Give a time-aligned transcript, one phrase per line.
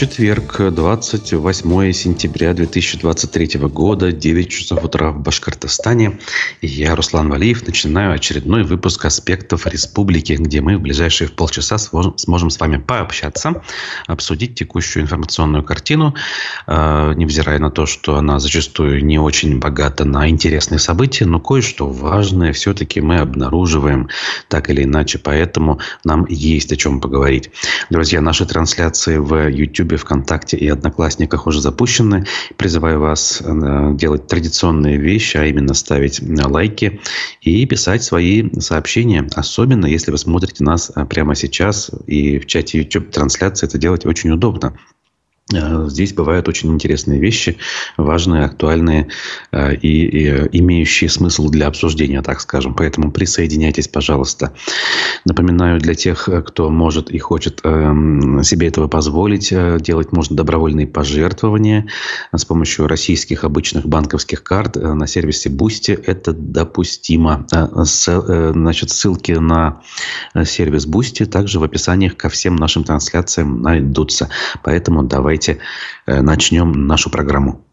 [0.00, 6.18] четверг, 28 сентября 2023 года, 9 часов утра в Башкортостане.
[6.62, 12.58] Я, Руслан Валиев, начинаю очередной выпуск «Аспектов республики», где мы в ближайшие полчаса сможем с
[12.58, 13.62] вами пообщаться,
[14.06, 16.14] обсудить текущую информационную картину,
[16.66, 21.86] э, невзирая на то, что она зачастую не очень богата на интересные события, но кое-что
[21.86, 24.08] важное все-таки мы обнаруживаем
[24.48, 27.50] так или иначе, поэтому нам есть о чем поговорить.
[27.90, 32.26] Друзья, наши трансляции в YouTube Ютубе, ВКонтакте и Одноклассниках уже запущены.
[32.56, 37.00] Призываю вас э, делать традиционные вещи, а именно ставить э, лайки
[37.40, 39.28] и писать свои сообщения.
[39.34, 44.06] Особенно, если вы смотрите нас э, прямо сейчас и в чате YouTube трансляции, это делать
[44.06, 44.74] очень удобно.
[45.52, 47.56] Э, здесь бывают очень интересные вещи,
[47.96, 49.08] важные, актуальные
[49.52, 52.74] э, и, и имеющие смысл для обсуждения, так скажем.
[52.74, 54.52] Поэтому присоединяйтесь, пожалуйста.
[55.24, 60.86] Напоминаю, для тех, кто может и хочет эм, себе этого позволить, э, делать можно добровольные
[60.86, 61.86] пожертвования
[62.32, 66.00] с помощью российских обычных банковских карт на сервисе Boosty.
[66.06, 67.46] Это допустимо.
[67.50, 69.80] Значит, ссылки на
[70.44, 74.28] сервис Boosty также в описаниях ко всем нашим трансляциям найдутся.
[74.62, 75.58] Поэтому давайте давайте
[76.06, 77.64] э, начнем нашу программу.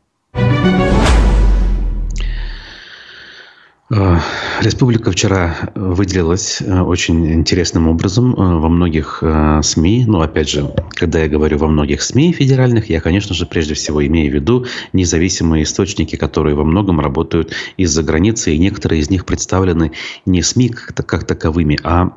[3.90, 4.20] Э,
[4.62, 9.22] республика вчера выделилась э, очень интересным образом во многих
[9.62, 10.06] СМИ.
[10.08, 14.06] Но, опять же, когда я говорю во многих СМИ федеральных, я, конечно же, прежде всего
[14.06, 19.26] имею в виду независимые источники, которые во многом работают из-за границы, и некоторые из них
[19.26, 19.92] представлены
[20.26, 22.14] не СМИ как таковыми, а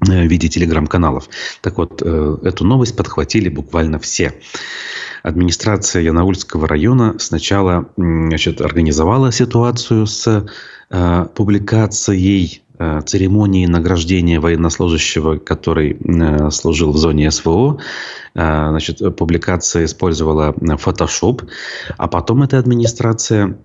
[0.00, 1.28] в виде телеграм-каналов.
[1.60, 4.34] Так вот, э, эту новость подхватили буквально все.
[5.22, 10.46] Администрация Янаульского района сначала значит, организовала ситуацию с
[10.90, 12.62] э, публикацией
[13.04, 15.98] церемонии награждения военнослужащего, который
[16.50, 17.78] служил в зоне СВО.
[18.32, 21.46] Значит, публикация использовала Photoshop,
[21.98, 23.58] а потом эта администрация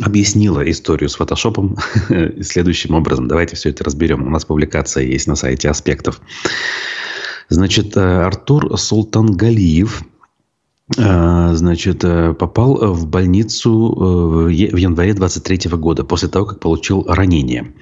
[0.00, 1.76] объяснила историю с фотошопом
[2.40, 3.28] следующим образом.
[3.28, 4.26] Давайте все это разберем.
[4.26, 6.20] У нас публикация есть на сайте аспектов.
[7.48, 10.02] Значит, э, Артур Султангалиев
[10.96, 17.74] э, значит, э, попал в больницу в январе 23 года после того, как получил ранение.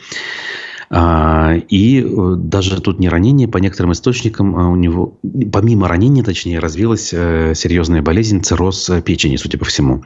[0.92, 2.04] А, и
[2.36, 5.20] даже тут не ранение, по некоторым источникам у него,
[5.52, 10.02] помимо ранения, точнее, развилась серьезная болезнь, цирроз печени, судя по всему.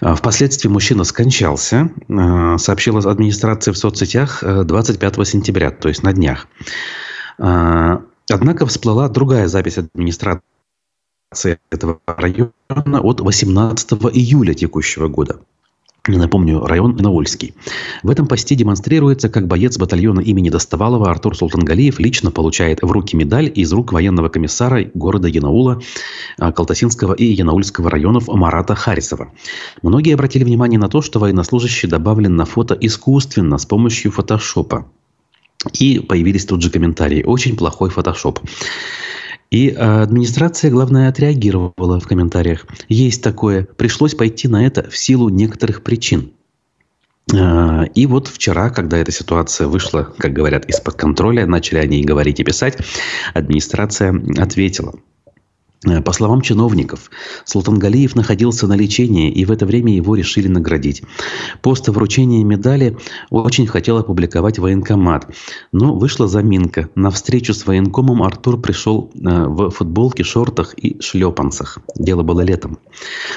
[0.00, 6.12] А, впоследствии мужчина скончался, а, сообщила администрация в соцсетях 25 э, сентября, то есть на
[6.12, 6.46] днях.
[7.38, 10.42] А, однако всплыла другая запись администрации
[11.70, 12.52] этого района
[13.00, 15.40] от 18 июля текущего года.
[16.16, 17.54] Напомню, район Наульский.
[18.02, 23.14] В этом посте демонстрируется, как боец батальона имени Достовалова Артур Султангалиев лично получает в руки
[23.14, 25.82] медаль из рук военного комиссара города Янаула,
[26.38, 29.32] Калтасинского и Янаульского районов Марата Харисова.
[29.82, 34.86] Многие обратили внимание на то, что военнослужащий добавлен на фото искусственно с помощью фотошопа.
[35.78, 37.22] И появились тут же комментарии.
[37.24, 38.38] Очень плохой фотошоп.
[39.50, 42.66] И а, администрация, главное, отреагировала в комментариях.
[42.88, 43.64] Есть такое.
[43.64, 46.32] Пришлось пойти на это в силу некоторых причин.
[47.34, 52.04] А, и вот вчера, когда эта ситуация вышла, как говорят, из-под контроля, начали о ней
[52.04, 52.78] говорить и писать,
[53.34, 55.07] администрация ответила– Э,
[56.04, 57.10] по словам чиновников,
[57.44, 61.02] Султангалиев находился на лечении, и в это время его решили наградить.
[61.62, 62.96] Пост вручения медали
[63.30, 65.28] очень хотел опубликовать военкомат,
[65.70, 66.88] но вышла заминка.
[66.96, 71.78] На встречу с военкомом Артур пришел э, в футболке, шортах и шлепанцах.
[71.96, 72.78] Дело было летом.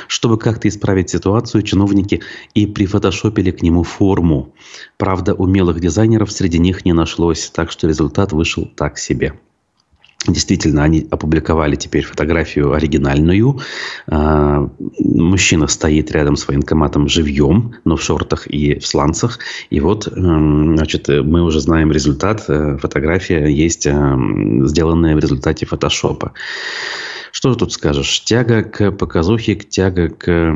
[0.07, 2.21] Чтобы как-то исправить ситуацию, чиновники
[2.55, 4.53] и прифотошопили к нему форму.
[4.97, 9.33] Правда, умелых дизайнеров среди них не нашлось, так что результат вышел так себе.
[10.27, 13.59] Действительно, они опубликовали теперь фотографию оригинальную.
[14.07, 19.39] А, мужчина стоит рядом с военкоматом живьем, но в шортах и в сланцах.
[19.71, 22.45] И вот, эм, значит, мы уже знаем результат.
[22.47, 26.33] Э, фотография есть эм, сделанная в результате фотошопа.
[27.31, 28.23] Что тут скажешь?
[28.23, 30.53] Тяга к показухе, тяга к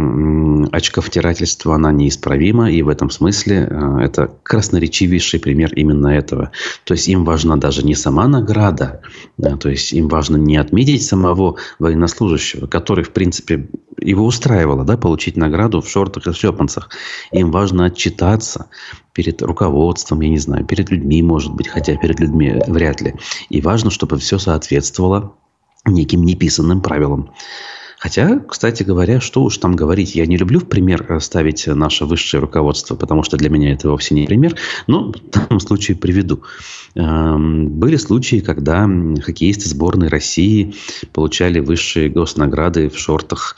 [0.71, 2.71] очковтирательству, она неисправима.
[2.71, 6.51] И в этом смысле э, это красноречивейший пример именно этого.
[6.83, 9.01] То есть им важна даже не сама награда,
[9.37, 13.67] да, то есть им важно не отметить самого военнослужащего, который, в принципе,
[13.99, 16.89] его устраивало, да, получить награду в шортах и шлепанцах.
[17.31, 18.67] Им важно отчитаться
[19.13, 23.15] перед руководством, я не знаю, перед людьми, может быть, хотя перед людьми вряд ли.
[23.49, 25.35] И важно, чтобы все соответствовало
[25.85, 27.31] неким неписанным правилам.
[27.97, 32.05] Хотя, кстати говоря, что уж там говорить, я не люблю в пример э, ставить наше
[32.05, 34.55] высшее руководство, потому что для меня это вовсе не пример,
[34.85, 36.43] но в данном случае приведу.
[36.93, 38.87] Эм, были случаи, когда
[39.23, 40.75] хоккеисты сборной России
[41.13, 43.55] получали высшие госнаграды в шортах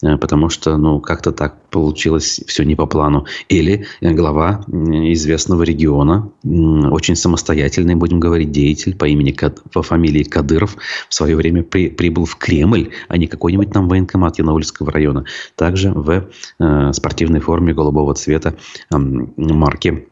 [0.00, 3.26] потому что, ну, как-то так получилось все не по плану.
[3.48, 9.36] Или глава известного региона, очень самостоятельный, будем говорить, деятель по имени,
[9.72, 10.76] по фамилии Кадыров
[11.08, 15.24] в свое время при, прибыл в Кремль, а не какой-нибудь там военкомат Янаульского района.
[15.56, 16.28] Также в
[16.58, 18.54] э, спортивной форме голубого цвета
[18.90, 20.08] э, марки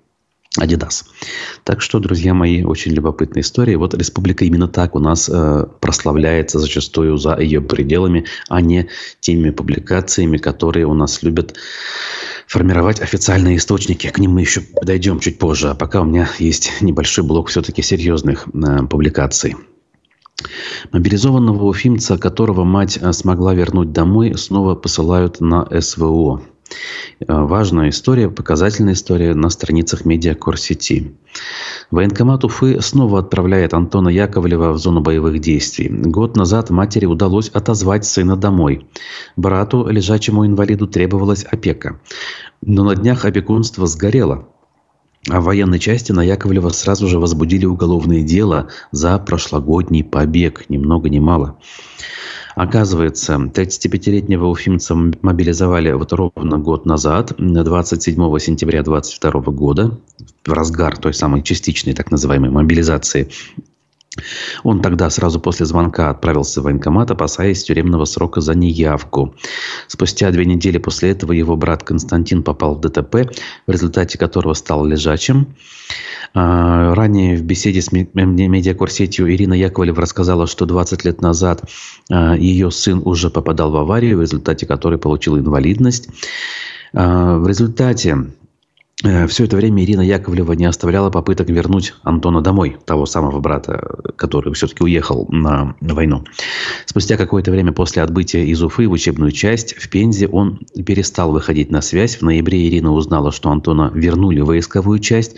[0.58, 1.04] Adidas.
[1.64, 3.76] Так что, друзья мои, очень любопытная история.
[3.76, 8.88] Вот республика именно так у нас э, прославляется зачастую за ее пределами, а не
[9.20, 11.56] теми публикациями, которые у нас любят
[12.46, 14.08] формировать официальные источники.
[14.08, 15.68] К ним мы еще подойдем чуть позже.
[15.70, 19.56] А пока у меня есть небольшой блок все-таки серьезных э, публикаций.
[20.92, 26.42] Мобилизованного уфимца, которого мать э, смогла вернуть домой, снова посылают на СВО.
[27.20, 31.16] Э, важная история, показательная история на страницах медиакор-сети.
[31.90, 35.88] Военкомат Уфы снова отправляет Антона Яковлева в зону боевых действий.
[35.88, 38.88] Год назад матери удалось отозвать сына домой.
[39.36, 42.00] Брату, лежачему инвалиду, требовалась опека.
[42.60, 44.48] Но на днях опекунство сгорело.
[45.28, 50.76] А в военной части на Яковлева сразу же возбудили уголовное дело за прошлогодний побег, ни
[50.76, 51.58] много ни мало.
[52.54, 59.98] Оказывается, 35-летнего уфимца мобилизовали вот ровно год назад, 27 сентября 2022 года,
[60.46, 63.28] в разгар той самой частичной так называемой мобилизации.
[64.62, 69.34] Он тогда сразу после звонка отправился в военкомат, опасаясь тюремного срока за неявку.
[69.86, 73.30] Спустя две недели после этого его брат Константин попал в ДТП,
[73.66, 75.54] в результате которого стал лежачим.
[76.34, 81.62] А, ранее в беседе с медиакурсетью Ирина Яковлева рассказала, что 20 лет назад
[82.10, 86.08] а, ее сын уже попадал в аварию, в результате которой получил инвалидность.
[86.92, 88.26] А, в результате
[89.02, 94.54] Все это время Ирина Яковлева не оставляла попыток вернуть Антона домой, того самого брата, который
[94.54, 96.24] все-таки уехал на войну.
[96.86, 101.70] Спустя какое-то время после отбытия из Уфы в учебную часть в Пензе он перестал выходить
[101.70, 102.16] на связь.
[102.16, 105.36] В ноябре Ирина узнала, что Антона вернули в войсковую часть.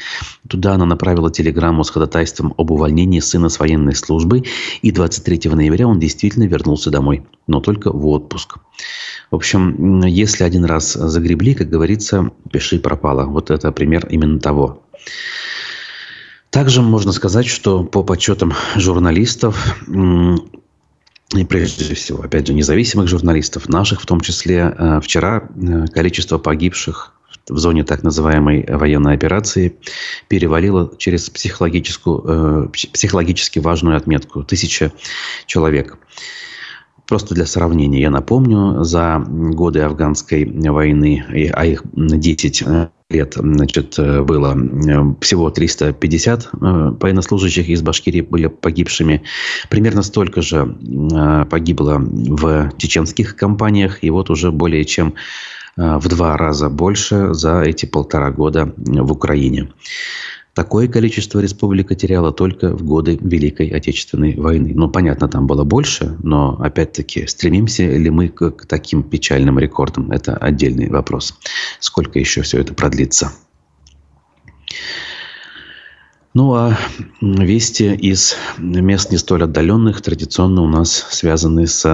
[0.48, 4.44] Туда она направила телеграмму с ходатайством об увольнении сына с военной службы.
[4.82, 8.58] И 23 ноября он действительно вернулся домой, но только в отпуск.
[9.30, 13.24] В общем, если один раз загребли, как говорится, пиши пропало.
[13.24, 14.84] Вот это пример именно того.
[16.50, 19.76] Также можно сказать, что по подсчетам журналистов,
[21.34, 26.38] и прежде всего, опять же, независимых журналистов, наших в том числе, э, вчера э, количество
[26.38, 27.12] погибших
[27.50, 29.76] в зоне так называемой военной операции
[30.28, 34.90] перевалило через психологическую, э, психологически важную отметку– тысяча
[35.46, 35.98] человек.
[37.08, 41.24] Просто для сравнения, я напомню, за годы афганской войны,
[41.54, 48.48] а их 10 э, лет значит, э, было э, всего 350 военнослужащих из Башкирии были
[48.48, 49.22] погибшими.
[49.70, 50.76] Примерно столько же
[51.50, 54.04] погибло в чеченских компаниях.
[54.04, 55.14] И вот уже более чем
[55.76, 59.68] в два раза больше за эти полтора года в Украине.
[60.58, 64.72] Такое количество республика теряла только в годы Великой Отечественной войны.
[64.74, 70.10] Ну, понятно, там было больше, но, опять-таки, стремимся ли мы к, таким печальным рекордам?
[70.10, 71.38] Это отдельный вопрос.
[71.78, 73.30] Сколько еще все это продлится?
[76.34, 76.76] Ну, а
[77.20, 81.84] вести из мест не столь отдаленных традиционно у нас связаны с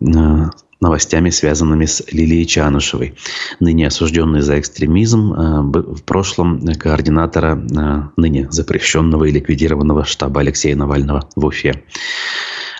[0.00, 0.50] э,
[0.80, 3.14] новостями, связанными с Лилией Чанышевой,
[3.60, 10.76] ныне осужденной за экстремизм, э, в прошлом координатора э, ныне запрещенного и ликвидированного штаба Алексея
[10.76, 11.84] Навального в Уфе.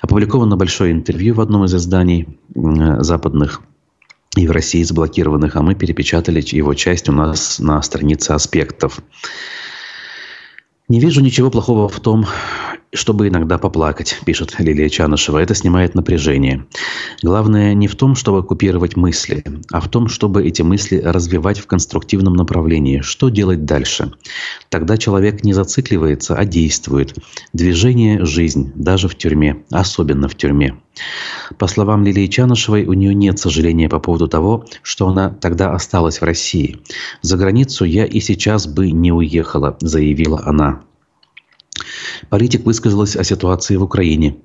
[0.03, 3.63] Опубликовано большое интервью в одном из изданий э, западных
[4.37, 8.99] и в России заблокированных, а мы перепечатали его часть у нас на странице аспектов.
[10.89, 12.27] Не вижу ничего плохого в том,
[12.95, 15.39] чтобы иногда поплакать, пишет Лилия Чанышева.
[15.39, 16.67] Это снимает напряжение.
[17.23, 21.67] Главное не в том, чтобы оккупировать мысли, а в том, чтобы эти мысли развивать в
[21.67, 23.01] конструктивном направлении.
[23.01, 24.13] Что делать дальше?
[24.69, 27.17] Тогда человек не зацикливается, а действует.
[27.53, 30.77] Движение– жизнь, даже в тюрьме, особенно в тюрьме.
[31.59, 36.21] По словам Лилии Чанышевой, у нее нет сожаления по поводу того, что она тогда осталась
[36.21, 36.79] в России.
[37.21, 40.83] «За границу я и сейчас бы не уехала»,– заявила она.
[42.29, 44.37] Политик высказалась о ситуации в Украине.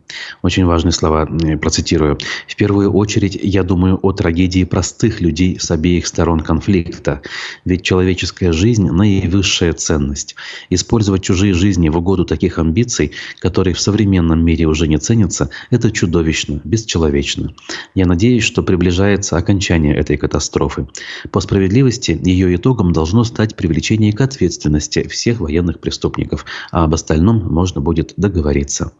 [0.42, 1.28] Очень важные слова,
[1.62, 2.18] процитирую.
[2.48, 7.22] «В первую очередь, я думаю о трагедии простых людей с обеих сторон конфликта.
[7.66, 10.36] Ведь человеческая жизнь– наивысшая ценность.
[10.70, 15.92] Использовать чужие жизни в угоду таких амбиций, которые в современном мире уже не ценятся, это
[15.92, 17.54] чудовищно, бесчеловечно.
[17.96, 20.88] Я надеюсь, что приближается окончание этой катастрофы.
[21.32, 27.49] По справедливости, ее итогом должно стать привлечение к ответственности всех военных преступников, а об остальном
[27.50, 28.92] можно будет договориться.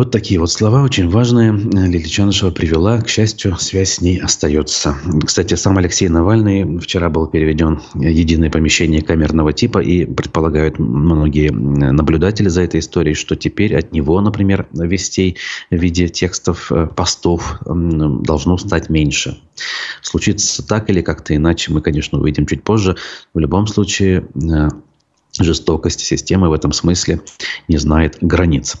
[0.00, 1.52] Вот такие вот слова очень важные.
[1.52, 3.02] Лилия Чанышева привела.
[3.02, 4.96] К счастью, связь с ней остается.
[5.26, 9.80] Кстати, сам Алексей Навальный вчера был переведен в единое помещение камерного типа.
[9.80, 15.36] И предполагают многие наблюдатели за этой историей, что теперь от него, например, вестей
[15.70, 19.38] в виде текстов, э, постов должно стать меньше.
[20.00, 22.96] Случится так или как-то иначе, мы, конечно, увидим чуть позже.
[23.34, 24.68] В любом случае, э,
[25.38, 27.20] жестокость системы в этом смысле
[27.68, 28.76] не знает границ.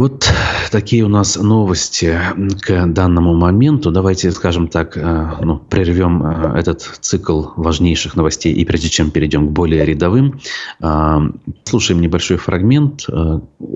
[0.00, 0.32] Вот
[0.70, 2.18] такие у нас новости
[2.62, 3.90] к данному моменту.
[3.90, 9.48] Давайте, скажем так, э, ну, прервем э, этот цикл важнейших новостей и прежде чем перейдем
[9.48, 10.40] к более рядовым,
[10.80, 11.18] э,
[11.64, 13.04] слушаем небольшой фрагмент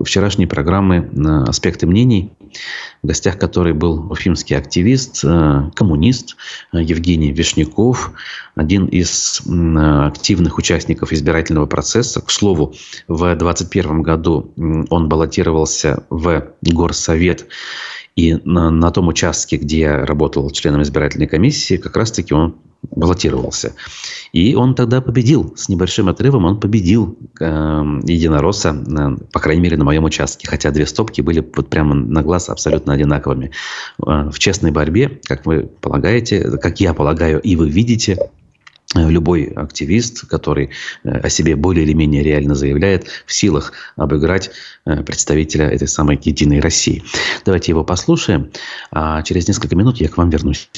[0.02, 1.10] вчерашней программы
[1.46, 2.32] «Аспекты мнений»,
[3.04, 5.22] в гостях которой был уфимский активист,
[5.74, 6.36] коммунист
[6.72, 8.12] Евгений Вишняков,
[8.54, 12.22] один из активных участников избирательного процесса.
[12.22, 12.74] К слову,
[13.06, 17.46] в 2021 году он баллотировался в Горсовет.
[18.16, 22.56] И на, на том участке, где я работал членом избирательной комиссии, как раз-таки он
[22.90, 23.74] баллотировался.
[24.32, 25.54] И он тогда победил.
[25.56, 30.48] С небольшим отрывом он победил э, единоросса, э, по крайней мере, на моем участке.
[30.48, 33.50] Хотя две стопки были вот прямо на глаз абсолютно одинаковыми.
[33.98, 38.18] Э, в честной борьбе, как вы полагаете, как я полагаю, и вы видите,
[38.94, 40.70] Э, любой активист, который
[41.02, 44.50] э, о себе более или менее реально заявляет, в силах обыграть
[44.86, 47.02] э, представителя этой самой «Единой России».
[47.44, 48.50] Давайте его послушаем,
[48.90, 50.68] а через несколько минут я к вам вернусь.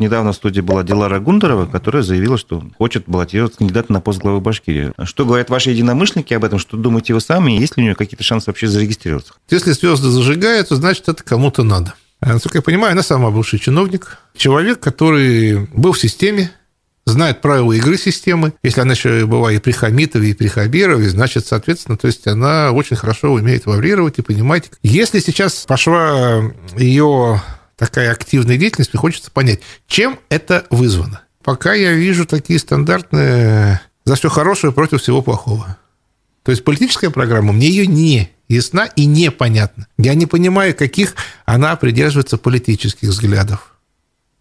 [0.00, 4.40] Недавно в студии была Дилара Гундарова, которая заявила, что хочет баллотироваться кандидата на пост главы
[4.40, 4.92] Башкирии.
[5.04, 6.58] Что говорят ваши единомышленники об этом?
[6.58, 7.52] Что думаете вы сами?
[7.52, 9.34] Есть ли у нее какие-то шансы вообще зарегистрироваться?
[9.50, 11.92] Если звезды зажигаются, значит, это кому-то надо.
[12.22, 14.16] Насколько я понимаю, она сама бывший чиновник.
[14.34, 16.50] Человек, который был в системе,
[17.04, 18.54] знает правила игры системы.
[18.62, 22.72] Если она еще была и при Хамитове, и при Хабирове, значит, соответственно, то есть она
[22.72, 24.70] очень хорошо умеет варьировать и понимать.
[24.82, 26.42] Если сейчас пошла
[26.78, 27.42] ее
[27.80, 31.22] такая активная деятельность, мне хочется понять, чем это вызвано.
[31.42, 35.78] Пока я вижу такие стандартные за все хорошее против всего плохого.
[36.42, 39.86] То есть политическая программа, мне ее не ясна и непонятна.
[39.96, 41.14] Я не понимаю, каких
[41.46, 43.74] она придерживается политических взглядов.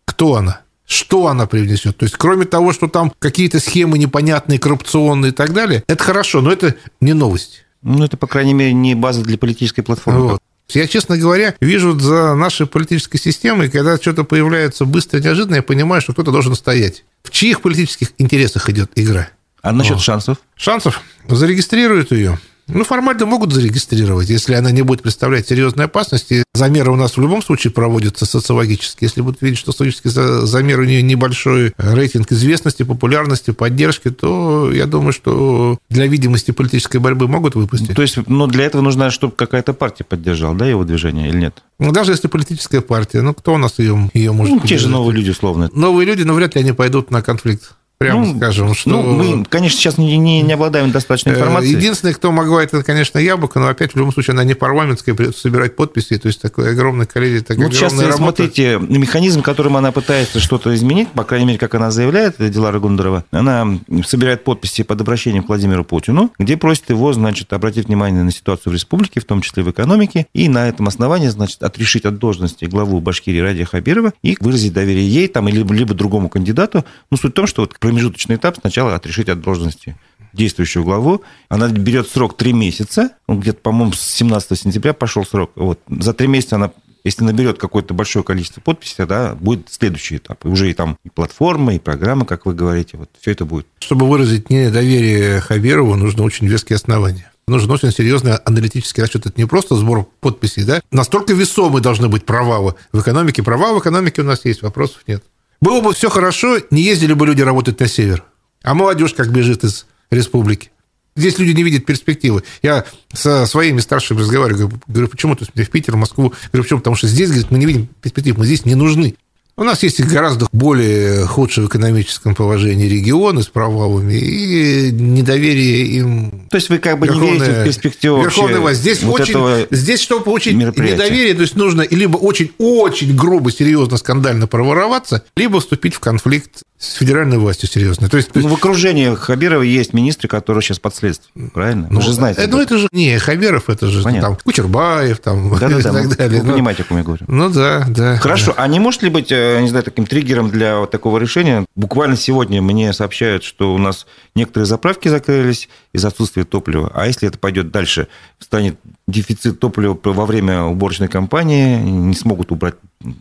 [0.05, 0.61] Кто она?
[0.85, 1.97] что она привнесет.
[1.97, 6.41] То есть, кроме того, что там какие-то схемы непонятные, коррупционные и так далее, это хорошо,
[6.41, 7.63] но это не новость.
[7.83, 10.31] Ну, это, по крайней мере, не база для политической платформы.
[10.31, 10.41] Вот.
[10.69, 15.63] Я, честно говоря, вижу за нашей политической системой, когда что-то появляется быстро и неожиданно, я
[15.63, 17.03] понимаю, что кто-то должен стоять.
[17.23, 19.29] В чьих политических интересах идет игра?
[19.61, 19.99] А насчет О.
[19.99, 20.37] шансов?
[20.55, 21.01] Шансов?
[21.27, 22.39] Зарегистрируют ее.
[22.69, 26.43] Ну, формально могут зарегистрировать, если она не будет представлять серьезной опасности.
[26.53, 29.03] Замеры у нас в любом случае проводятся социологически.
[29.03, 34.85] Если будут видеть, что социологический замер у нее небольшой рейтинг известности, популярности, поддержки, то я
[34.85, 37.95] думаю, что для видимости политической борьбы могут выпустить.
[37.95, 41.37] То есть, но ну, для этого нужно, чтобы какая-то партия поддержала, да, его движение или
[41.37, 41.63] нет?
[41.79, 44.89] Ну, даже если политическая партия, ну, кто у нас ее, ее может Ну, те же
[44.89, 45.69] новые люди, условно.
[45.73, 48.89] Новые люди, но вряд ли они пойдут на конфликт Прямо ну, скажем, что...
[48.91, 51.75] Ну, мы, конечно, сейчас не, не, не обладаем достаточной э, информацией.
[51.75, 55.41] Единственное, кто могла, это, конечно, Яблоко, но опять в любом случае она не парламентская, придется
[55.41, 58.15] собирать подписи, то есть такое огромное количество, вот сейчас работа.
[58.15, 63.25] смотрите, механизм, которым она пытается что-то изменить, по крайней мере, как она заявляет, Дилара Гундарова,
[63.31, 63.67] она
[64.07, 68.71] собирает подписи под обращением к Владимиру Путину, где просит его, значит, обратить внимание на ситуацию
[68.71, 72.63] в республике, в том числе в экономике, и на этом основании, значит, отрешить от должности
[72.63, 76.85] главу Башкирии Радия Хабирова и выразить доверие ей там, или либо другому кандидату.
[77.11, 79.97] Ну, суть в том, что вот промежуточный этап сначала отрешить от должности
[80.31, 81.23] действующую главу.
[81.49, 83.11] Она берет срок три месяца.
[83.27, 85.51] Где-то, по-моему, с 17 сентября пошел срок.
[85.55, 85.79] Вот.
[85.87, 86.71] За три месяца она
[87.05, 90.45] если наберет какое-то большое количество подписей, тогда будет следующий этап.
[90.45, 93.65] И уже и там и платформа, и программа, как вы говорите, вот все это будет.
[93.79, 97.31] Чтобы выразить недоверие Хабирову, нужно очень веские основания.
[97.47, 99.25] Нужен очень серьезный аналитический расчет.
[99.25, 100.81] Это не просто сбор подписей, да?
[100.91, 103.41] Настолько весомые должны быть провалы в экономике.
[103.41, 105.23] Провал в экономике у нас есть, вопросов нет.
[105.61, 108.23] Было бы все хорошо, не ездили бы люди работать на север.
[108.63, 110.71] А молодежь как бежит из республики.
[111.15, 112.43] Здесь люди не видят перспективы.
[112.61, 116.33] Я со своими старшими разговариваю, говорю, почему ты в Питер, в Москву?
[116.51, 116.79] Говорю, почему?
[116.79, 119.15] Потому что здесь, говорит, мы не видим перспектив, мы здесь не нужны.
[119.59, 126.47] У нас есть гораздо более худшие в экономическом положении регионы с провалами и недоверие им.
[126.49, 128.79] То есть вы как бы не верите в перспективу Верховной власти.
[128.79, 134.47] Здесь, вот очень, здесь, чтобы получить недоверие, то есть нужно либо очень-очень грубо, серьезно, скандально
[134.47, 138.07] провороваться, либо вступить в конфликт с федеральной властью серьезно.
[138.07, 141.87] То есть, ну, в окружении Хабирова есть министры, которые сейчас под следствием, правильно?
[141.89, 142.47] Ну, Вы же знаете.
[142.47, 146.41] Ну, это же не Хабиров, это же там Кучербаев там, да, и да, так далее.
[146.41, 147.25] Вы ну, понимаете, о ком я говорю.
[147.27, 148.15] Ну, да, да.
[148.15, 148.63] Хорошо, да.
[148.63, 151.65] а не может ли быть, э, не знаю, таким триггером для вот такого решения?
[151.75, 156.91] Буквально сегодня мне сообщают, что у нас некоторые заправки закрылись из отсутствия топлива.
[156.93, 158.07] А если это пойдет дальше,
[158.39, 158.77] станет
[159.07, 162.75] дефицит топлива во время уборочной кампании, не смогут убрать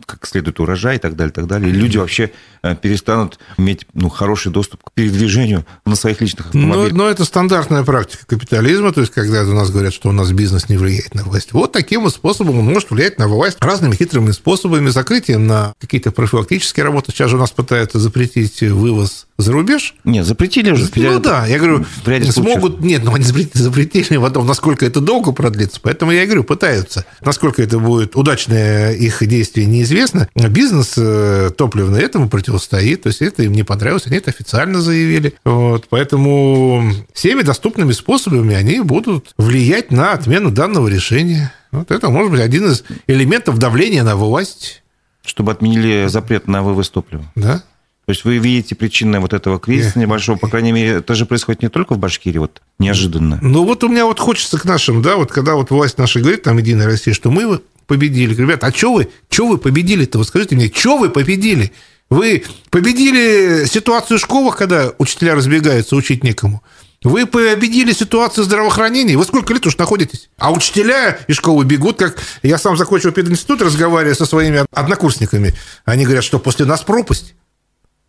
[0.05, 1.69] как следует урожай и так далее, и так далее.
[1.69, 2.31] И люди вообще
[2.63, 6.91] э, перестанут иметь ну, хороший доступ к передвижению на своих личных автомобилях.
[6.91, 10.31] Но, но это стандартная практика капитализма, то есть когда у нас говорят, что у нас
[10.33, 11.53] бизнес не влияет на власть.
[11.53, 16.11] Вот таким вот способом он может влиять на власть разными хитрыми способами, закрытием на какие-то
[16.11, 17.13] профилактические работы.
[17.13, 19.95] Сейчас же у нас пытаются запретить вывоз за рубеж.
[20.03, 20.89] Нет, запретили же.
[20.93, 21.85] Ну да, я говорю,
[22.31, 22.58] смогут...
[22.79, 25.79] Нет, ну они запретили, потом, насколько это долго продлится.
[25.81, 27.05] Поэтому я и говорю, пытаются.
[27.21, 30.27] Насколько это будет удачное их действие, неизвестно.
[30.35, 33.03] Бизнес э, топливный этому противостоит.
[33.03, 35.33] То есть это им не понравилось, они это официально заявили.
[35.45, 41.53] Вот, поэтому всеми доступными способами они будут влиять на отмену данного решения.
[41.71, 44.83] Вот это может быть один из элементов давления на власть.
[45.25, 47.25] Чтобы отменили запрет на вывоз топлива.
[47.35, 47.63] Да.
[48.09, 51.61] То есть вы видите причины вот этого кризиса небольшого, по крайней мере, это же происходит
[51.61, 53.37] не только в Башкирии, вот неожиданно.
[53.39, 56.41] Ну вот у меня вот хочется к нашим, да, вот когда вот власть наша говорит,
[56.41, 58.33] там, Единая Россия, что мы победили.
[58.33, 60.17] Ребята, а что вы, что вы победили-то?
[60.17, 61.71] Вы скажите мне, что вы победили?
[62.09, 66.63] Вы победили ситуацию в школах, когда учителя разбегаются, учить некому.
[67.03, 69.17] Вы победили ситуацию здравоохранения.
[69.17, 70.31] Вы сколько лет уж находитесь?
[70.39, 72.17] А учителя из школы бегут, как...
[72.41, 75.53] Я сам закончил пединститут, разговаривая со своими однокурсниками.
[75.85, 77.35] Они говорят, что после нас пропасть.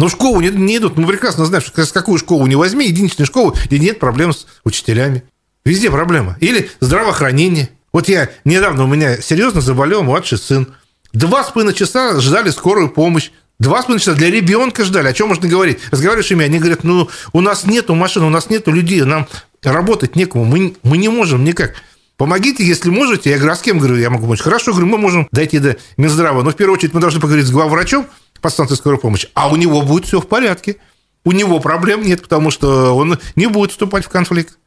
[0.01, 0.97] Ну, в школу не, не идут.
[0.97, 4.47] Мы прекрасно знаем, что с какую школу не возьми, единичная школа, где нет проблем с
[4.65, 5.25] учителями.
[5.63, 6.39] Везде проблема.
[6.41, 7.69] Или здравоохранение.
[7.93, 10.69] Вот я недавно у меня серьезно заболел младший сын.
[11.13, 13.31] Два с половиной часа ждали скорую помощь.
[13.59, 15.07] Два с половиной часа для ребенка ждали.
[15.07, 15.81] О чем можно говорить?
[15.91, 19.29] Разговариваешь с ними, они говорят, ну, у нас нету машин, у нас нету людей, нам
[19.63, 21.75] работать некому, мы, мы не можем никак.
[22.17, 23.29] Помогите, если можете.
[23.29, 23.79] Я говорю, а с кем?
[23.79, 24.41] Говорю, я могу помочь.
[24.41, 26.43] Хорошо, говорю, мы можем дойти до Минздрава.
[26.43, 28.07] Но в первую очередь мы должны поговорить с главврачом,
[28.41, 30.77] по станции скорой помощи, а у него будет все в порядке.
[31.25, 34.59] У него проблем нет, потому что он не будет вступать в конфликт.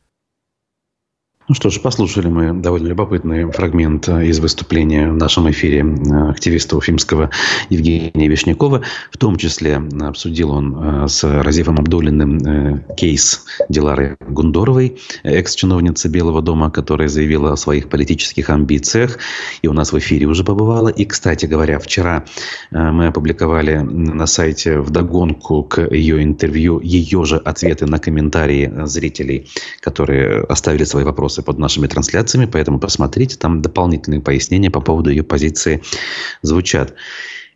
[1.50, 6.30] Ну что ж, послушали мы довольно любопытный фрагмент э, из выступления в нашем эфире э,
[6.30, 7.32] активиста Уфимского
[7.70, 8.82] Евгения Вишнякова.
[9.12, 16.72] В том числе обсудил он э, с Разифом Абдулиным кейс Дилары Гундоровой, экс-чиновницы Белого дома,
[16.72, 19.20] которая заявила о своих политических амбициях.
[19.62, 20.88] И у нас в эфире уже побывала.
[20.88, 22.24] И, кстати говоря, вчера
[22.72, 29.50] мы опубликовали на сайте вдогонку к ее интервью ее же ответы на комментарии зрителей,
[29.82, 35.24] которые оставили свои вопросы под нашими трансляциями, поэтому посмотрите, там дополнительные пояснения по поводу ее
[35.24, 35.82] позиции
[36.42, 36.94] звучат.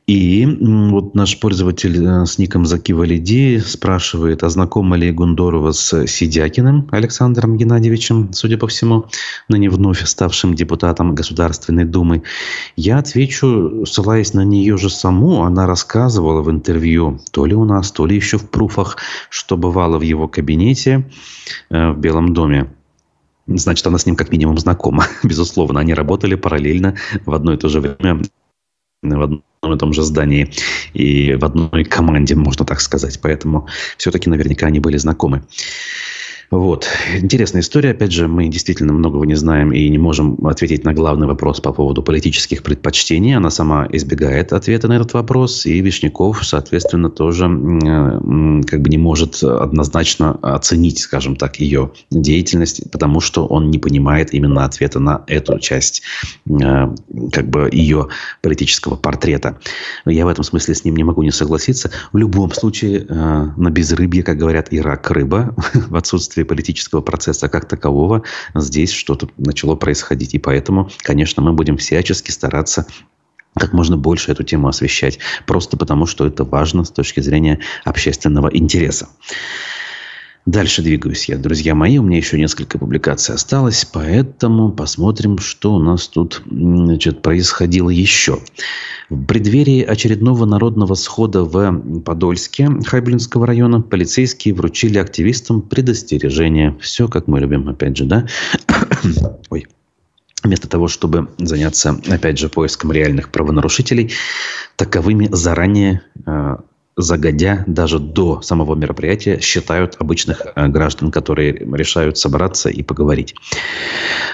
[0.08, 6.88] И вот наш пользователь э, с ником Закивалиди спрашивает, а знакома ли Гундорова с Сидякиным
[6.92, 9.08] Александром Геннадьевичем, судя по всему,
[9.50, 12.24] ныне вновь ставшим депутатом Государственной Думы.
[12.78, 17.92] Я отвечу, ссылаясь на нее же саму, она рассказывала в интервью, то ли у нас,
[17.92, 18.96] то ли еще в пруфах,
[19.30, 21.12] что бывало в его кабинете
[21.70, 22.68] э, в Белом доме.
[23.48, 25.06] Значит, она с ним как минимум знакома.
[25.24, 28.22] Безусловно, они работали параллельно в одно и то же время
[29.04, 30.52] в одном и том же здании
[30.94, 33.20] и в одной команде, можно так сказать.
[33.22, 35.44] Поэтому все-таки наверняка они были знакомы.
[36.50, 36.88] Вот.
[37.14, 37.92] Интересная история.
[37.92, 41.74] Опять же, мы действительно многого не знаем и не можем ответить на главный вопрос по
[41.74, 43.36] поводу политических предпочтений.
[43.36, 45.66] Она сама избегает ответа на этот вопрос.
[45.66, 47.44] И Вишняков, соответственно, тоже
[48.66, 54.34] как бы не может однозначно оценить, скажем так, ее деятельность, потому что он не понимает
[54.34, 56.02] именно ответа на эту часть
[56.50, 56.96] э,
[57.34, 58.08] как бы ее
[58.42, 59.58] политического портрета.
[60.06, 61.92] Я в этом смысле с ним не могу не согласиться.
[62.14, 67.02] В любом случае, э, на безрыбье, как говорят, и рак рыба в отсутствии отсутствие политического
[67.02, 68.24] процесса как такового,
[68.56, 70.36] здесь что-то начало происходить.
[70.36, 72.86] И поэтому, конечно, мы будем всячески стараться
[73.56, 75.20] как можно больше эту тему освещать.
[75.48, 79.08] Просто потому, что это важно с точки зрения общественного интереса.
[80.48, 81.98] Дальше двигаюсь я, друзья мои.
[81.98, 88.40] У меня еще несколько публикаций осталось, поэтому посмотрим, что у нас тут значит, происходило еще.
[89.10, 96.78] В преддверии очередного народного схода в Подольске Хайблинского района полицейские вручили активистам предостережение.
[96.80, 98.26] Все, как мы любим, опять же, да?
[99.50, 99.68] Ой.
[100.46, 104.14] вместо того, чтобы заняться, опять же, поиском реальных правонарушителей,
[104.78, 106.56] таковыми заранее э,
[106.98, 113.36] загодя, даже до самого мероприятия, считают обычных э, граждан, которые решают собраться и поговорить.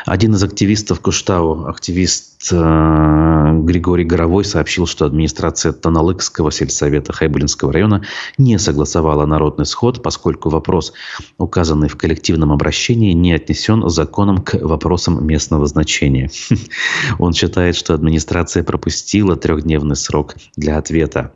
[0.05, 8.03] Один из активистов Куштау, активист э, Григорий Горовой, сообщил, что администрация Таналыкского сельсовета Хайбулинского района
[8.37, 10.93] не согласовала народный сход, поскольку вопрос,
[11.37, 16.29] указанный в коллективном обращении, не отнесен законом к вопросам местного значения.
[17.19, 21.31] Он считает, что администрация пропустила трехдневный срок для ответа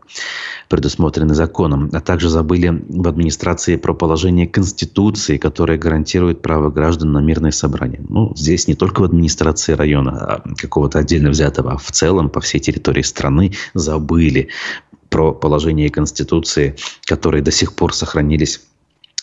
[1.17, 7.19] предусмотрены законом, а также забыли в администрации про положение Конституции, которое гарантирует право граждан на
[7.19, 8.01] мирное собрание.
[8.09, 12.39] Ну, здесь не только в администрации района, а какого-то отдельно взятого, а в целом по
[12.39, 14.49] всей территории страны забыли
[15.09, 16.75] про положение Конституции,
[17.05, 18.61] которые до сих пор сохранились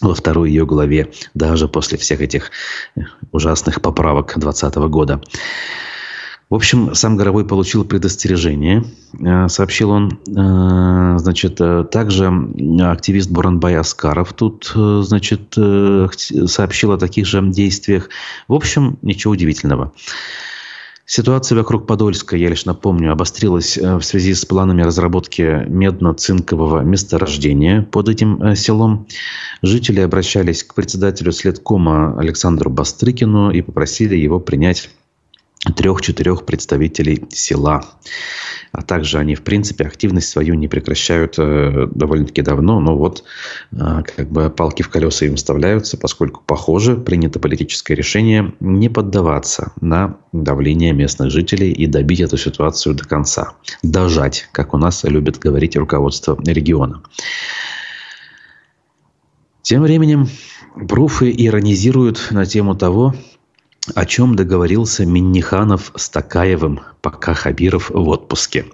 [0.01, 2.51] во второй ее главе, даже после всех этих
[3.33, 5.21] ужасных поправок 2020 года.
[6.55, 8.85] В общем, сам Горовой получил предостережение,
[9.19, 10.21] э, сообщил он.
[10.29, 12.33] Э, значит, э, также
[12.81, 15.59] активист Буранбай Аскаров тут, значит,
[16.47, 18.09] сообщил о таких же действиях.
[18.47, 19.95] В общем, ничего удивительного.
[21.07, 28.09] Ситуация вокруг Подольска, я лишь напомню, обострилась в связи с планами разработки медно-цинкового месторождения под
[28.09, 29.09] этим селом.
[29.61, 34.89] Жители обращались к председателю следкома Александру Бастрыкину и попросили его принять
[35.77, 37.85] трех-четырех представителей села.
[38.73, 42.81] А также они, в принципе, активность свою не прекращают э, довольно-таки давно.
[42.81, 43.25] Но вот
[43.73, 49.73] э, как бы палки в колеса им вставляются, поскольку, похоже, принято политическое решение не поддаваться
[49.81, 53.55] на давление местных жителей и добить эту ситуацию до конца.
[53.83, 57.03] Дожать, как у нас любит говорить руководство региона.
[59.63, 60.29] Тем временем
[60.77, 63.15] Бруфы иронизируют на тему того,
[63.95, 68.67] о чем договорился Минниханов с Такаевым, пока Хабиров в отпуске.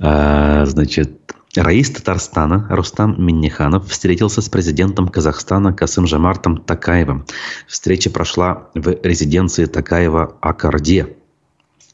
[0.00, 7.26] А, значит, Раис Татарстана Рустам Минниханов встретился с президентом Казахстана Касым Жамартом Такаевым.
[7.66, 11.16] Встреча прошла в резиденции Такаева Акарде,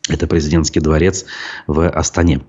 [0.08, 1.24] это президентский дворец
[1.66, 2.42] в Астане.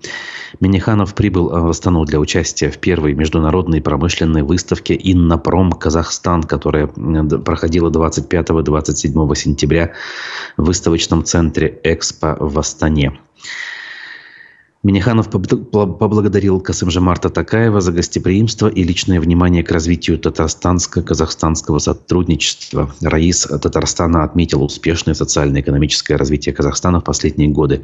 [0.59, 7.89] Миниханов прибыл в Астану для участия в первой международной промышленной выставке «Иннопром Казахстан», которая проходила
[7.89, 9.93] 25-27 сентября
[10.55, 13.19] в выставочном центре «Экспо» в Астане.
[14.83, 22.93] Миниханов поблагодарил Касымжамарта Такаева за гостеприимство и личное внимание к развитию татарстанско-казахстанского сотрудничества.
[23.01, 27.83] Раис Татарстана отметил успешное социально-экономическое развитие Казахстана в последние годы.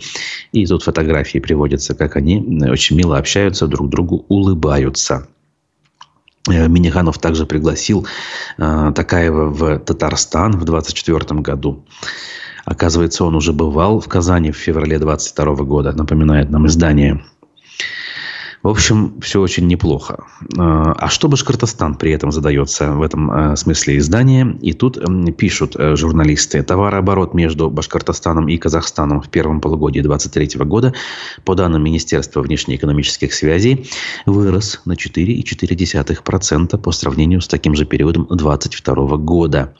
[0.52, 5.28] И тут фотографии приводятся, как они очень мило общаются, друг другу улыбаются.
[6.50, 8.06] Э, Миниханов также пригласил
[8.58, 11.86] э, Такаева в Татарстан в 2024 году.
[12.66, 17.24] Оказывается, он уже бывал в Казани в феврале 22 года, напоминает нам издание.
[18.64, 20.24] В общем, все очень неплохо.
[20.58, 24.58] А, а что Башкортостан при этом задается в этом а, смысле издания?
[24.62, 24.98] И тут
[25.36, 26.64] пишут э, журналисты.
[26.64, 30.94] Товарооборот между Башкортостаном и Казахстаном в первом полугодии 2023 года,
[31.44, 33.90] по данным Министерства внешнеэкономических связей,
[34.26, 39.74] вырос на 4,4% по сравнению с таким же периодом 2022 года.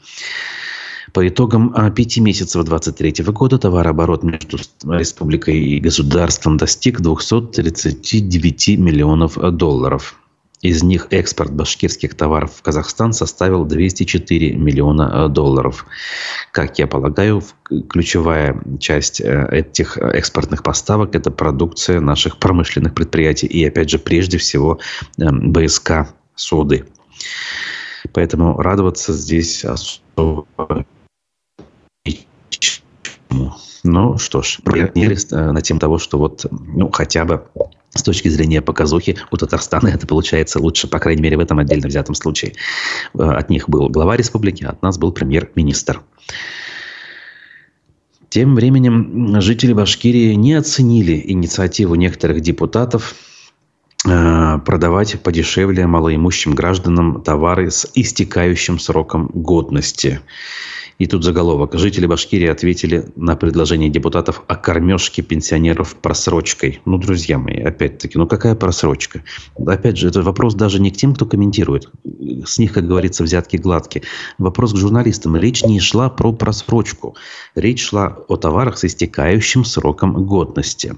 [1.14, 9.38] По итогам а, пяти месяцев 2023 года товарооборот между республикой и государством достиг 239 миллионов
[9.56, 10.16] долларов.
[10.60, 15.86] Из них экспорт башкирских товаров в Казахстан составил 204 миллиона долларов.
[16.50, 17.44] Как я полагаю,
[17.88, 24.38] ключевая часть э, этих экспортных поставок– это продукция наших промышленных предприятий и, опять же, прежде
[24.38, 24.80] всего,
[25.16, 26.86] БСК «Соды».
[28.12, 30.46] Поэтому радоваться здесь особо
[33.82, 37.44] ну что ж, проверились э, на тем того, что вот, ну, хотя бы
[37.94, 41.88] с точки зрения показухи у Татарстана это получается лучше, по крайней мере, в этом отдельно
[41.88, 42.54] взятом случае.
[43.14, 46.02] Э, от них был глава республики, а от нас был премьер-министр.
[48.34, 53.14] Тем временем жители Башкирии не оценили инициативу некоторых депутатов
[54.04, 60.20] э, продавать подешевле малоимущим гражданам товары с истекающим сроком годности.
[60.98, 61.74] И тут заголовок.
[61.74, 66.80] Жители Башкирии ответили на предложение депутатов о кормежке пенсионеров просрочкой.
[66.84, 69.22] Ну, друзья мои, опять-таки, ну какая просрочка?
[69.66, 71.90] Опять же, это вопрос даже не к тем, кто комментирует.
[72.44, 74.04] С них, как говорится, взятки гладкие.
[74.38, 75.36] Вопрос к журналистам.
[75.36, 77.16] Речь не шла про просрочку.
[77.56, 80.94] Речь шла о товарах с истекающим сроком годности.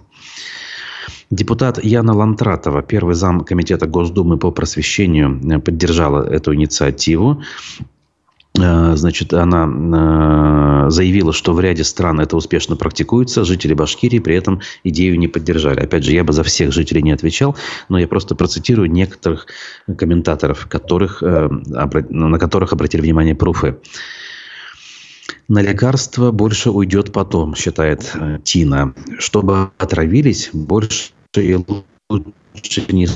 [1.30, 7.42] Депутат Яна Лантратова, первый зам Комитета Госдумы по просвещению, поддержала эту инициативу.
[8.58, 9.66] Э, значит, она
[10.86, 13.44] э, заявила, что в ряде стран это успешно практикуется.
[13.44, 15.80] Жители Башкирии при этом идею не поддержали.
[15.80, 17.56] Опять же, я бы за всех жителей не отвечал,
[17.88, 19.46] но я просто процитирую некоторых
[19.96, 23.78] комментаторов, которых, э, на которых обратили внимание пруфы.
[25.48, 28.94] На лекарства больше уйдет потом, считает Тина.
[29.18, 31.56] Чтобы отравились, больше и
[32.08, 33.08] лучше не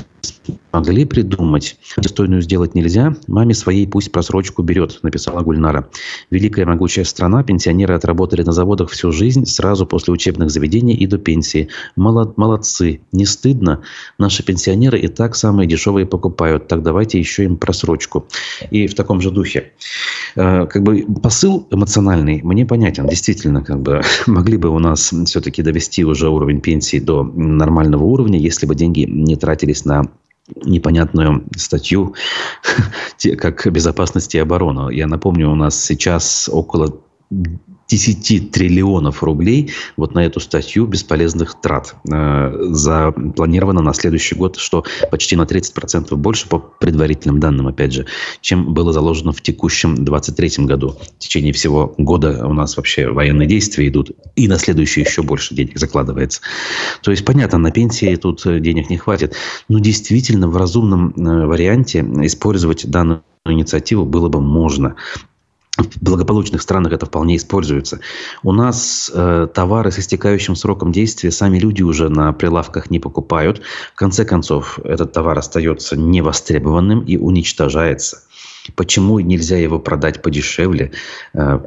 [0.71, 1.77] могли придумать.
[1.97, 3.15] Достойную сделать нельзя.
[3.27, 5.89] Маме своей пусть просрочку берет, написала Гульнара.
[6.29, 7.43] Великая могучая страна.
[7.43, 11.69] Пенсионеры отработали на заводах всю жизнь, сразу после учебных заведений и до пенсии.
[11.95, 13.01] Молодцы.
[13.11, 13.81] Не стыдно?
[14.17, 16.67] Наши пенсионеры и так самые дешевые покупают.
[16.67, 18.25] Так давайте еще им просрочку.
[18.71, 19.73] И в таком же духе.
[20.35, 23.07] Э, как бы посыл эмоциональный мне понятен.
[23.07, 28.39] Действительно, как бы могли бы у нас все-таки довести уже уровень пенсии до нормального уровня,
[28.39, 30.03] если бы деньги не тратились на
[30.63, 32.15] непонятную статью,
[33.37, 34.89] как безопасность и оборона.
[34.89, 36.99] Я напомню, у нас сейчас около
[37.91, 44.85] 10 триллионов рублей вот на эту статью бесполезных трат э, запланировано на следующий год, что
[45.11, 48.05] почти на 30% больше по предварительным данным, опять же,
[48.39, 50.95] чем было заложено в текущем 23 году.
[51.15, 55.53] В течение всего года у нас вообще военные действия идут, и на следующий еще больше
[55.53, 56.41] денег закладывается.
[57.03, 59.35] То есть, понятно, на пенсии тут денег не хватит,
[59.67, 64.95] но действительно в разумном э, варианте использовать данную инициативу было бы можно
[65.83, 67.99] в благополучных странах это вполне используется.
[68.43, 73.61] У нас э, товары с истекающим сроком действия сами люди уже на прилавках не покупают.
[73.93, 78.23] В конце концов, этот товар остается невостребованным и уничтожается.
[78.75, 80.91] Почему нельзя его продать подешевле?
[81.33, 81.59] Э,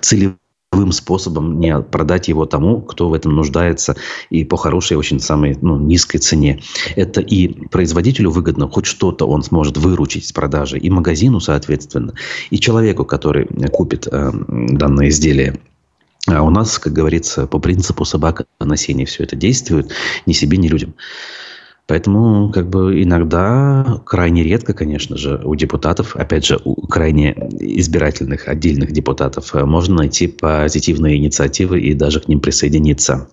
[0.00, 0.39] целевым
[0.72, 3.96] любым способом не продать его тому, кто в этом нуждается,
[4.30, 6.62] и по хорошей, очень самой ну, низкой цене.
[6.94, 12.14] Это и производителю выгодно, хоть что-то он сможет выручить с продажи, и магазину, соответственно,
[12.50, 15.58] и человеку, который купит э, данное изделие.
[16.28, 19.90] А у нас, как говорится, по принципу собака на сене все это действует,
[20.26, 20.94] ни себе, ни людям.
[21.90, 28.46] Поэтому как бы иногда, крайне редко, конечно же, у депутатов, опять же, у крайне избирательных
[28.46, 33.28] отдельных депутатов, э, можно найти позитивные инициативы и даже к ним присоединиться.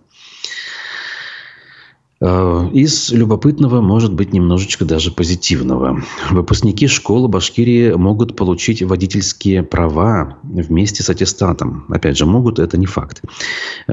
[2.20, 6.02] Э, из любопытного может быть немножечко даже позитивного.
[6.32, 11.86] Выпускники школы Башкирии могут получить водительские права вместе с аттестатом.
[11.90, 13.22] Опять же, могут, это не факт.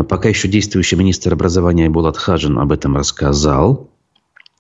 [0.09, 3.91] Пока еще действующий министр образования Булат Хаджин об этом рассказал.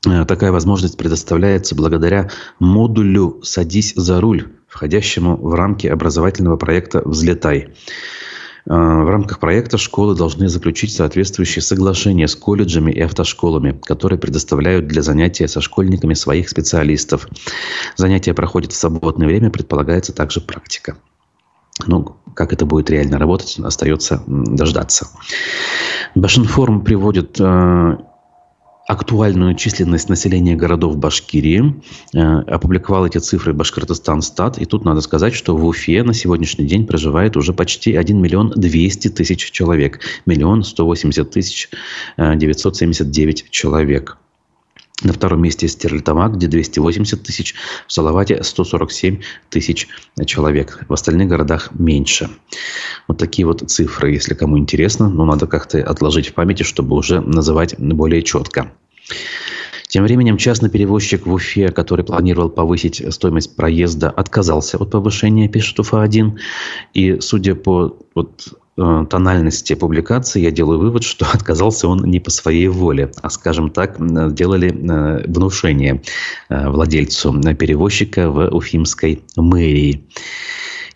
[0.06, 7.74] Э, такая возможность предоставляется благодаря модулю «Садись за руль», входящему в рамки образовательного проекта «Взлетай».
[8.66, 14.86] Э, в рамках проекта школы должны заключить соответствующие соглашения с колледжами и автошколами, которые предоставляют
[14.86, 17.28] для занятия со школьниками своих специалистов.
[17.96, 20.96] Занятия проходят в свободное время, предполагается также практика.
[21.86, 25.08] Ну, как это будет реально работать, остается дождаться.
[26.14, 27.96] Башинформ приводит э,
[28.86, 31.74] актуальную численность населения городов Башкирии.
[32.14, 34.58] Э, опубликовал эти цифры Башкортостан Стат.
[34.58, 38.52] И тут надо сказать, что в Уфе на сегодняшний день проживает уже почти 1 миллион
[38.54, 40.00] 200 тысяч человек.
[40.26, 41.70] Миллион 180 тысяч
[42.18, 44.18] 979 э, человек.
[45.02, 47.54] На втором месте Стерлитамак, где 280 тысяч.
[47.88, 49.88] В Салавате 147 тысяч
[50.24, 50.84] человек.
[50.88, 52.30] В остальных городах меньше.
[53.08, 54.12] Вот такие вот цифры.
[54.12, 58.72] Если кому интересно, но надо как-то отложить в памяти, чтобы уже называть более четко.
[59.88, 65.78] Тем временем частный перевозчик в Уфе, который планировал повысить стоимость проезда, отказался от повышения, пишет
[65.78, 66.38] УФА-1.
[66.94, 72.68] И судя по вот, тональности публикации я делаю вывод, что отказался он не по своей
[72.68, 73.96] воле, а, скажем так,
[74.34, 76.02] делали э, внушение
[76.48, 80.04] э, владельцу перевозчика в Уфимской мэрии.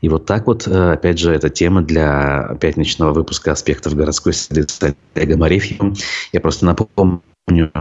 [0.00, 4.94] И вот так вот, опять же, эта тема для пятничного выпуска аспектов городской среды с
[5.14, 5.94] Олегом Арефьевым.
[6.32, 7.72] Я просто напомню,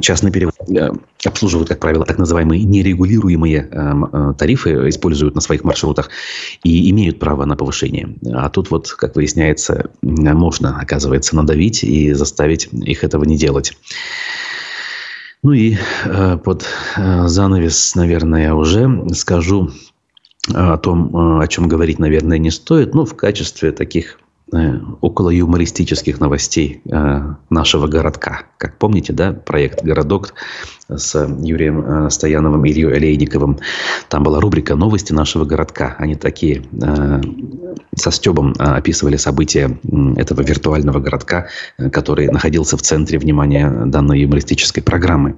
[0.00, 0.90] частный перевод э,
[1.24, 6.10] обслуживают, как правило, так называемые нерегулируемые э, тарифы, используют на своих маршрутах
[6.62, 8.14] и имеют право на повышение.
[8.32, 13.76] А тут вот, как выясняется, можно, оказывается, надавить и заставить их этого не делать.
[15.42, 19.70] Ну и э, под занавес, наверное, уже скажу
[20.54, 26.20] о том, о чем говорить, наверное, не стоит, но в качестве таких Э, около юмористических
[26.20, 28.42] новостей э, нашего городка.
[28.58, 30.34] Как помните, да, проект «Городок»
[30.88, 33.58] с Юрием э, Стояновым и Ильей Олейниковым.
[34.08, 35.96] Там была рубрика «Новости нашего городка».
[35.98, 36.62] Они такие
[37.96, 39.78] со Стебом описывали события
[40.16, 41.48] этого виртуального городка,
[41.92, 45.36] который находился в центре внимания данной юмористической программы.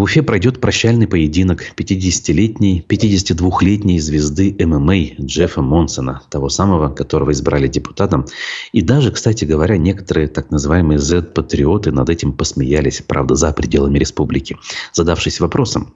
[0.00, 7.68] В Уфе пройдет прощальный поединок 50-летней, 52-летней звезды ММА Джеффа Монсона, того самого, которого избрали
[7.68, 8.24] депутатом.
[8.72, 14.56] И даже, кстати говоря, некоторые так называемые Z-патриоты над этим посмеялись, правда, за пределами республики,
[14.94, 15.92] задавшись вопросом,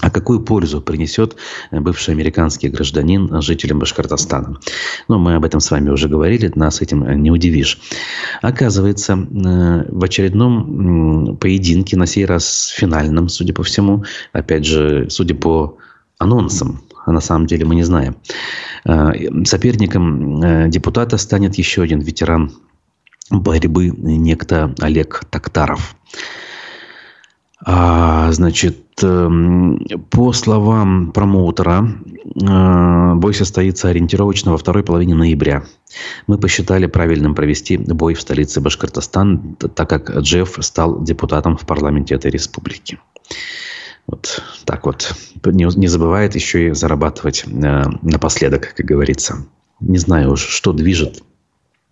[0.00, 1.36] а какую пользу принесет
[1.70, 4.58] э, бывший американский гражданин жителям Башкортостана?
[5.08, 7.80] Ну, мы об этом с вами уже говорили, нас этим э, не удивишь.
[8.42, 15.34] Оказывается, э, в очередном поединке, на сей раз финальном, судя по всему, опять же, судя
[15.34, 15.78] по
[16.18, 18.16] анонсам, а на самом деле мы не знаем,
[19.44, 22.52] соперником депутата станет еще один ветеран
[23.30, 25.96] борьбы, некто Олег Токтаров.
[27.66, 31.88] А, значит, по словам промоутера,
[32.40, 35.64] э, бой состоится ориентировочно во второй половине ноября.
[36.26, 42.14] Мы посчитали правильным провести бой в столице Башкортостан, так как Джефф стал депутатом в парламенте
[42.14, 42.98] этой республики.
[44.06, 45.14] Вот так вот.
[45.44, 49.46] Не, забывает еще и зарабатывать э, напоследок, как говорится.
[49.80, 51.22] Не знаю уж, что движет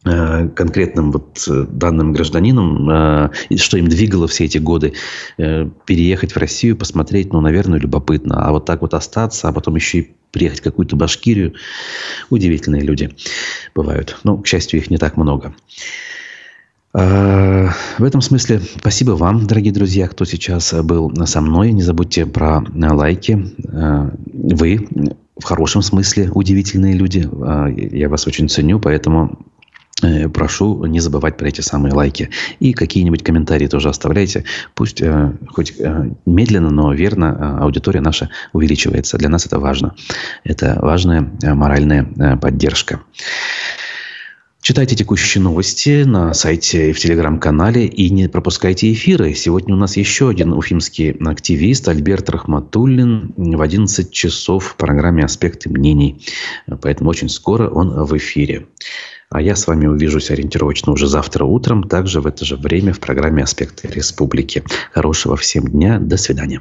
[0.04, 4.94] конкретным вот э, данным гражданинам, э, что им двигало все эти годы,
[5.36, 8.44] переехать в Россию, посмотреть, ну, наверное, любопытно.
[8.44, 11.54] А вот так вот остаться, а потом еще и приехать в какую-то Башкирию.
[12.30, 13.14] Удивительные люди
[13.74, 14.18] бывают.
[14.24, 15.54] Но, к счастью, их не так много.
[16.94, 21.72] В этом смысле спасибо вам, дорогие друзья, кто сейчас был со мной.
[21.72, 23.46] Не забудьте про лайки.
[24.32, 24.88] Вы
[25.38, 27.26] в хорошем смысле удивительные люди.
[27.96, 29.51] Я вас очень ценю, поэтому Э,
[30.32, 32.30] прошу не забывать про эти самые лайки.
[32.60, 34.44] И какие-нибудь комментарии тоже оставляйте.
[34.74, 39.18] Пусть э, хоть э, медленно, но верно э, аудитория наша увеличивается.
[39.18, 39.94] Для нас это важно.
[40.44, 43.00] Это важная э, моральная э, поддержка.
[44.64, 49.34] Читайте текущие новости на сайте и в телеграм-канале и не пропускайте эфиры.
[49.34, 55.68] Сегодня у нас еще один уфимский активист Альберт Рахматуллин в 11 часов в программе «Аспекты
[55.68, 56.24] мнений».
[56.80, 58.68] Поэтому очень скоро он в эфире.
[59.32, 63.00] А я с вами увижусь ориентировочно уже завтра утром, также в это же время в
[63.00, 64.62] программе «Аспекты республики».
[64.92, 65.98] Хорошего всем дня.
[65.98, 66.60] До свидания.